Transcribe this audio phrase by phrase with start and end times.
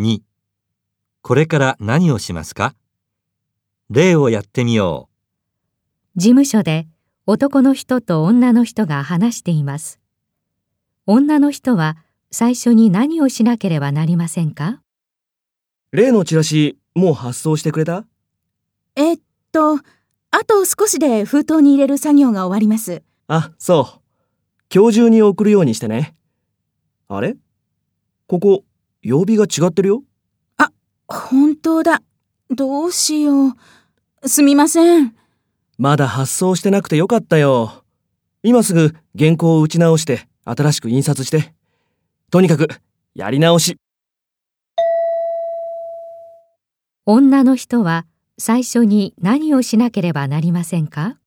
[0.00, 0.20] 2
[1.20, 2.74] これから何をしますか？
[3.90, 5.10] 例をやってみよ
[6.16, 6.88] 事務所で
[7.26, 10.00] 男の人と女の人が話しています。
[11.06, 11.98] 女の人は
[12.30, 14.80] 最初に何をしなければなりませんか？
[15.92, 18.06] 例のチラシ、もう発送してくれた？
[18.96, 19.18] えっ
[19.52, 19.80] と、あ
[20.46, 23.02] と少しで封筒に入れる作業が終わります。
[23.26, 24.00] あ、そう。
[24.74, 26.16] 今日中に送るようにしてね。
[27.08, 27.36] あれ？
[28.26, 28.64] ここ、
[29.02, 30.02] 曜日が違ってるよ？
[31.12, 32.02] 本当だ。
[32.50, 34.28] どうしよう。
[34.28, 35.14] すみません。
[35.76, 37.84] まだ発送してなくてよかったよ。
[38.42, 41.52] 今すぐ原稿を打ち直して新しく印刷して。
[42.30, 42.68] とにかく、
[43.14, 43.76] やり直し。
[47.06, 48.06] 女の人は
[48.38, 51.19] 最初に何をしなければなりませんか？